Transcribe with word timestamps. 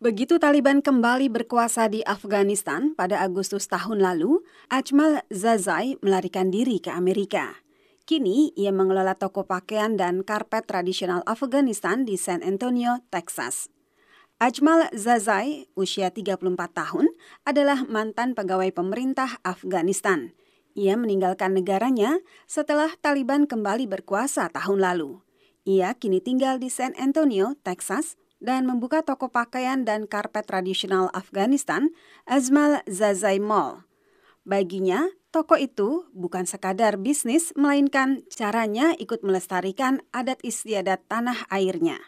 Begitu 0.00 0.40
Taliban 0.40 0.80
kembali 0.80 1.28
berkuasa 1.28 1.84
di 1.92 2.00
Afghanistan 2.08 2.96
pada 2.96 3.20
Agustus 3.20 3.68
tahun 3.68 4.00
lalu, 4.00 4.40
Ajmal 4.72 5.20
Zazai 5.28 6.00
melarikan 6.00 6.48
diri 6.48 6.80
ke 6.80 6.88
Amerika. 6.88 7.60
Kini 8.08 8.48
ia 8.56 8.72
mengelola 8.72 9.12
toko 9.12 9.44
pakaian 9.44 10.00
dan 10.00 10.24
karpet 10.24 10.64
tradisional 10.64 11.20
Afghanistan 11.28 12.08
di 12.08 12.16
San 12.16 12.40
Antonio, 12.40 13.04
Texas. 13.12 13.68
Ajmal 14.40 14.88
Zazai, 14.96 15.68
usia 15.76 16.08
34 16.08 16.48
tahun, 16.72 17.12
adalah 17.44 17.84
mantan 17.84 18.32
pegawai 18.32 18.72
pemerintah 18.72 19.36
Afghanistan. 19.44 20.32
Ia 20.80 20.96
meninggalkan 20.96 21.52
negaranya 21.52 22.24
setelah 22.48 22.88
Taliban 23.04 23.44
kembali 23.44 23.84
berkuasa 23.84 24.48
tahun 24.48 24.80
lalu. 24.80 25.20
Ia 25.68 25.92
kini 25.92 26.24
tinggal 26.24 26.56
di 26.56 26.72
San 26.72 26.96
Antonio, 26.96 27.52
Texas, 27.60 28.16
dan 28.40 28.64
membuka 28.66 29.04
toko 29.04 29.28
pakaian 29.28 29.84
dan 29.84 30.08
karpet 30.08 30.48
tradisional 30.48 31.12
Afghanistan, 31.12 31.92
Azmal 32.24 32.80
Zazai 32.88 33.38
Mall. 33.38 33.84
Baginya, 34.40 35.04
toko 35.28 35.52
itu 35.54 36.08
bukan 36.16 36.48
sekadar 36.48 36.96
bisnis, 36.96 37.52
melainkan 37.52 38.24
caranya 38.32 38.96
ikut 38.96 39.20
melestarikan 39.20 40.00
adat 40.16 40.40
istiadat 40.40 41.04
tanah 41.12 41.44
airnya. 41.52 42.00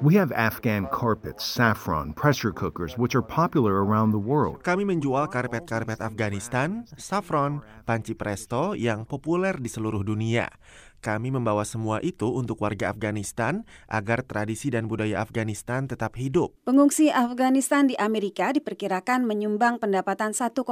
We 0.00 0.14
have 0.14 0.30
Afghan 0.30 0.86
carpets, 0.94 1.42
saffron, 1.42 2.14
pressure 2.14 2.54
cookers, 2.54 2.94
which 2.94 3.18
are 3.18 3.26
popular 3.26 3.82
around 3.82 4.14
the 4.14 4.22
world. 4.22 4.62
Kami 4.62 4.86
menjual 4.86 5.28
karpet-karpet 5.34 5.98
Afghanistan, 5.98 6.86
saffron, 6.94 7.60
panci 7.82 8.14
presto 8.14 8.78
yang 8.78 9.02
populer 9.02 9.58
di 9.58 9.66
seluruh 9.66 10.06
dunia. 10.06 10.46
Kami 11.04 11.28
membawa 11.28 11.68
semua 11.68 12.00
itu 12.00 12.32
untuk 12.32 12.64
warga 12.64 12.88
Afghanistan 12.88 13.68
agar 13.92 14.24
tradisi 14.24 14.72
dan 14.72 14.88
budaya 14.88 15.20
Afghanistan 15.20 15.84
tetap 15.84 16.16
hidup. 16.16 16.56
Pengungsi 16.64 17.12
Afghanistan 17.12 17.84
di 17.84 17.92
Amerika 18.00 18.56
diperkirakan 18.56 19.28
menyumbang 19.28 19.76
pendapatan 19.76 20.32
1,4 20.32 20.64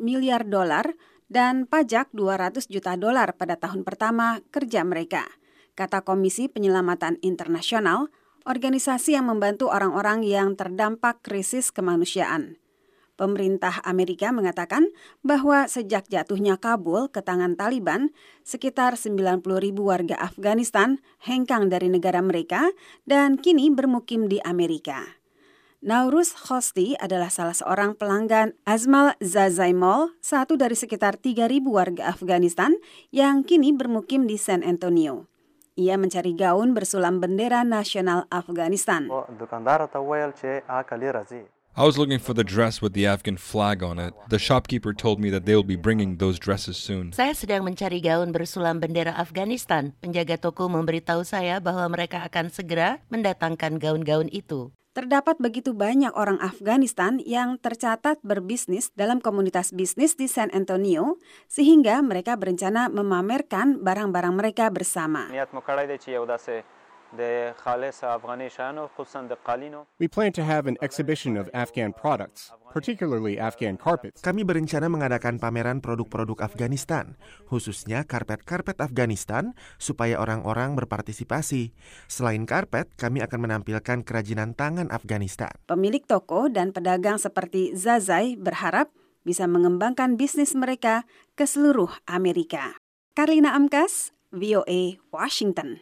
miliar 0.00 0.48
dolar 0.48 0.96
dan 1.28 1.68
pajak 1.68 2.08
200 2.16 2.64
juta 2.72 2.96
dolar 2.96 3.36
pada 3.36 3.60
tahun 3.60 3.84
pertama 3.84 4.40
kerja 4.48 4.88
mereka, 4.88 5.28
kata 5.76 6.00
Komisi 6.00 6.48
Penyelamatan 6.48 7.20
Internasional, 7.20 8.08
organisasi 8.48 9.20
yang 9.20 9.28
membantu 9.28 9.68
orang-orang 9.68 10.24
yang 10.24 10.56
terdampak 10.56 11.20
krisis 11.20 11.68
kemanusiaan. 11.68 12.56
Pemerintah 13.14 13.78
Amerika 13.86 14.34
mengatakan 14.34 14.90
bahwa 15.22 15.70
sejak 15.70 16.10
jatuhnya 16.10 16.58
Kabul 16.58 17.06
ke 17.06 17.22
tangan 17.22 17.54
Taliban, 17.54 18.10
sekitar 18.42 18.98
90 18.98 19.38
ribu 19.62 19.86
warga 19.86 20.18
Afghanistan 20.18 20.98
hengkang 21.22 21.70
dari 21.70 21.86
negara 21.86 22.18
mereka 22.18 22.74
dan 23.06 23.38
kini 23.38 23.70
bermukim 23.70 24.26
di 24.26 24.42
Amerika. 24.42 25.22
Naurus 25.84 26.34
Khosti 26.34 26.96
adalah 26.98 27.30
salah 27.30 27.54
seorang 27.54 27.94
pelanggan 27.94 28.56
Azmal 28.66 29.14
Zazai 29.20 29.76
Mall, 29.76 30.16
satu 30.18 30.58
dari 30.58 30.74
sekitar 30.74 31.20
3.000 31.20 31.60
warga 31.68 32.08
Afghanistan 32.08 32.74
yang 33.12 33.44
kini 33.44 33.70
bermukim 33.70 34.26
di 34.26 34.40
San 34.40 34.66
Antonio. 34.66 35.28
Ia 35.78 36.00
mencari 36.00 36.32
gaun 36.34 36.72
bersulam 36.72 37.22
bendera 37.22 37.62
nasional 37.62 38.26
Afghanistan. 38.32 39.06
I 41.74 41.82
was 41.82 41.98
looking 41.98 42.22
for 42.22 42.38
the 42.38 42.46
dress 42.46 42.78
with 42.78 42.94
the 42.94 43.02
Afghan 43.10 43.34
flag 43.34 43.82
on 43.82 43.98
it. 43.98 44.14
The 44.30 44.38
shopkeeper 44.38 44.94
told 44.94 45.18
me 45.18 45.26
that 45.34 45.42
they 45.42 45.58
will 45.58 45.66
be 45.66 45.74
bringing 45.74 46.22
those 46.22 46.38
dresses 46.38 46.78
soon. 46.78 47.10
Saya 47.10 47.34
sedang 47.34 47.66
mencari 47.66 47.98
gaun 47.98 48.30
bersulam 48.30 48.78
bendera 48.78 49.10
Afghanistan. 49.10 49.90
Penjaga 49.98 50.38
toko 50.38 50.70
memberitahu 50.70 51.26
saya 51.26 51.58
bahwa 51.58 51.90
mereka 51.90 52.22
akan 52.22 52.54
segera 52.54 53.02
mendatangkan 53.10 53.82
gaun-gaun 53.82 54.30
itu. 54.30 54.70
Terdapat 54.94 55.42
begitu 55.42 55.74
banyak 55.74 56.14
orang 56.14 56.38
Afghanistan 56.38 57.18
yang 57.18 57.58
tercatat 57.58 58.22
berbisnis 58.22 58.94
dalam 58.94 59.18
komunitas 59.18 59.74
bisnis 59.74 60.14
di 60.14 60.30
San 60.30 60.54
Antonio, 60.54 61.18
sehingga 61.50 61.98
mereka 62.06 62.38
berencana 62.38 62.86
memamerkan 62.86 63.82
barang-barang 63.82 64.34
mereka 64.38 64.70
bersama. 64.70 65.26
We 70.00 70.08
plan 70.08 70.32
to 70.32 70.42
have 70.42 70.64
an 70.66 70.76
exhibition 70.82 71.36
of 71.36 71.46
Afghan 71.54 71.92
products, 71.92 72.50
particularly 72.72 73.38
Afghan 73.38 73.76
carpets. 73.78 74.24
Kami 74.24 74.42
berencana 74.42 74.88
mengadakan 74.90 75.38
pameran 75.38 75.78
produk-produk 75.78 76.42
Afghanistan, 76.42 77.14
khususnya 77.46 78.02
karpet-karpet 78.02 78.80
Afghanistan, 78.80 79.54
supaya 79.76 80.18
orang-orang 80.18 80.74
berpartisipasi. 80.74 81.70
Selain 82.10 82.42
karpet, 82.48 82.90
kami 82.98 83.22
akan 83.22 83.40
menampilkan 83.46 84.02
kerajinan 84.02 84.58
tangan 84.58 84.90
Afghanistan. 84.90 85.54
Pemilik 85.70 86.02
toko 86.02 86.50
dan 86.50 86.74
pedagang 86.74 87.20
seperti 87.20 87.78
Zazai 87.78 88.34
berharap 88.34 88.90
bisa 89.24 89.48
mengembangkan 89.48 90.20
bisnis 90.20 90.52
mereka 90.52 91.08
ke 91.34 91.48
seluruh 91.48 91.90
Amerika. 92.04 92.76
Karlina 93.16 93.56
Amkas, 93.56 94.12
VOA, 94.34 95.00
Washington. 95.14 95.80